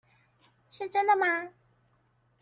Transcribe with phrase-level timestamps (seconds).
[0.67, 1.53] 是真的嗎？